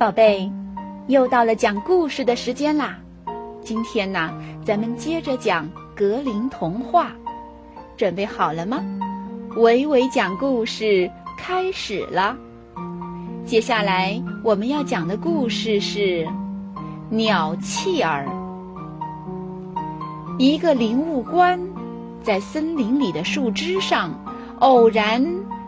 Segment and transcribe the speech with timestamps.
[0.00, 0.50] 宝贝，
[1.08, 2.98] 又到了讲故事的时间啦！
[3.60, 4.32] 今天呢，
[4.64, 7.12] 咱们接着讲格林童话，
[7.98, 8.82] 准备好了吗？
[9.58, 12.34] 伟伟讲故事开始了。
[13.44, 16.24] 接下来我们要讲的故事是
[17.10, 18.24] 《鸟契儿》。
[20.38, 21.60] 一个林务官
[22.22, 24.18] 在森林里的树枝上
[24.60, 25.22] 偶然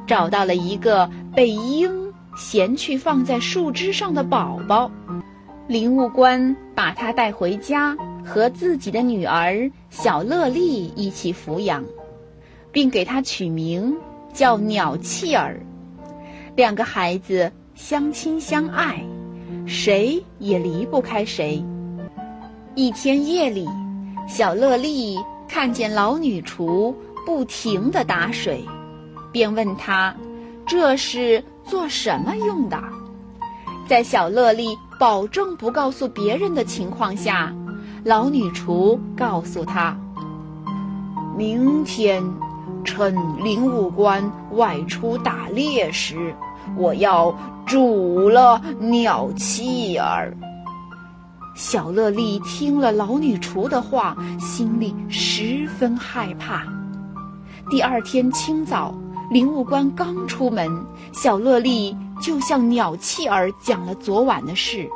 [0.06, 1.06] 找到了一个
[1.36, 2.01] 被鹰。
[2.36, 4.90] 衔去放在树枝上的宝宝，
[5.66, 11.84] 林务官把他带回家，和自己的女儿小乐丽一起抚养，
[12.70, 13.94] 并给他取名
[14.32, 15.60] 叫鸟契儿。
[16.56, 19.04] 两个孩子相亲相爱，
[19.66, 21.62] 谁也离不开谁。
[22.74, 23.68] 一天夜里，
[24.26, 28.64] 小乐丽看见老女厨不停地打水，
[29.30, 30.14] 便问他
[30.66, 32.78] ：“这是？”做什么用的？
[33.88, 37.52] 在小乐丽保证不告诉别人的情况下，
[38.04, 39.96] 老女厨告诉他
[41.36, 42.22] ：“明天，
[42.84, 46.34] 趁林务官外出打猎时，
[46.76, 47.36] 我要
[47.66, 50.32] 煮了鸟妻儿。”
[51.54, 56.62] 小乐丽听了老女厨的话，心里十分害怕。
[57.68, 58.94] 第二天清早。
[59.32, 64.86] 林务官刚出门，小乐丽就向鸟弃儿讲了昨晚的事。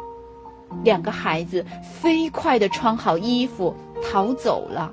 [0.85, 4.93] 两个孩子飞快地穿好衣服逃走了。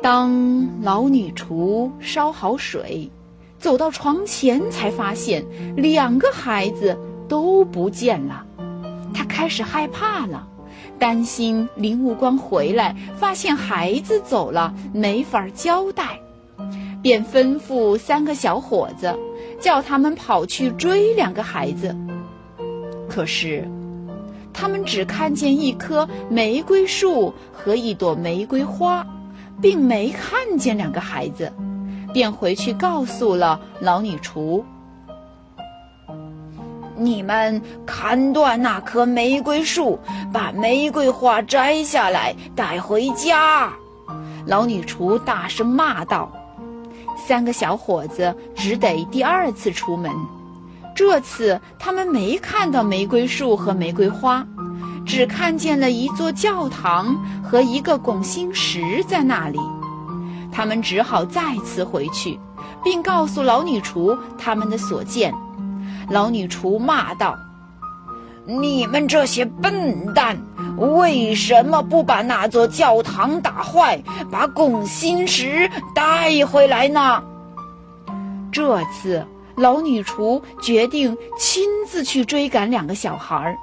[0.00, 3.10] 当老女厨烧好水，
[3.58, 5.44] 走到床前，才发现
[5.76, 6.96] 两个孩子
[7.28, 8.46] 都不见了。
[9.12, 10.46] 她开始害怕了，
[11.00, 16.20] 担心林务官回来发现孩子走了，没法交代。
[17.04, 19.14] 便吩咐三个小伙子，
[19.60, 21.94] 叫他们跑去追两个孩子。
[23.10, 23.68] 可是，
[24.54, 29.06] 他们只看见一棵玫瑰树和一朵玫瑰花，
[29.60, 31.52] 并没看见两个孩子，
[32.14, 34.64] 便回去告诉了老女厨
[36.96, 39.98] ：“你们砍断那棵玫瑰树，
[40.32, 43.74] 把玫瑰花摘下来带回家。”
[44.48, 46.32] 老女厨大声骂道。
[47.16, 50.10] 三个小伙子只得第二次出门，
[50.94, 54.46] 这次他们没看到玫瑰树和玫瑰花，
[55.06, 59.58] 只看见了一座教堂和一个拱心石在那里。
[60.52, 62.38] 他们只好再次回去，
[62.84, 65.34] 并告诉老女厨他们的所见。
[66.10, 67.36] 老女厨骂道
[68.46, 70.38] ：“你们这些笨蛋，
[70.76, 77.22] 为什么不把那座教堂打坏，把拱心石带回来呢？
[78.50, 79.24] 这次
[79.56, 83.56] 老女厨决定亲自去追赶两个小孩儿。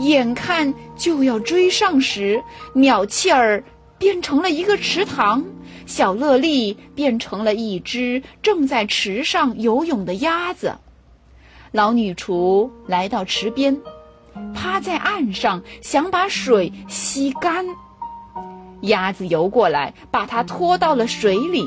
[0.00, 2.42] 眼看就要追上时，
[2.74, 3.62] 鸟气儿
[3.98, 5.44] 变成了一个池塘，
[5.84, 10.74] 小乐丽变成了一只正在池上游泳的鸭子。
[11.72, 13.78] 老女厨来到池边。
[14.54, 17.66] 趴在岸上，想把水吸干。
[18.82, 21.66] 鸭子游过来，把它拖到了水里。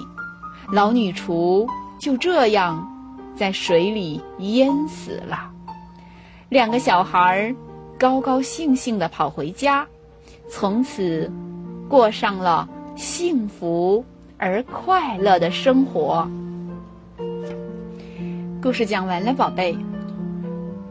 [0.71, 1.67] 老女厨
[1.99, 2.87] 就这样
[3.35, 5.51] 在水里淹死了。
[6.49, 7.55] 两个小孩
[7.97, 9.87] 高高兴兴地跑回家，
[10.49, 11.31] 从此
[11.89, 14.05] 过上了幸福
[14.37, 16.29] 而快乐的生活。
[18.61, 19.77] 故事讲完了，宝贝。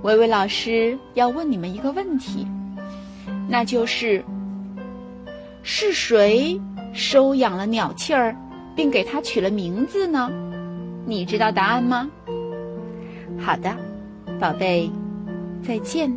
[0.02, 2.46] 维维老师要问你们一个问题，
[3.48, 4.24] 那就是：
[5.62, 6.60] 是谁
[6.92, 8.34] 收养了鸟气儿，
[8.76, 10.30] 并给它取了名字呢？
[11.04, 12.08] 你知道答案吗？
[13.38, 13.76] 好的，
[14.38, 14.90] 宝贝，
[15.62, 16.16] 再见。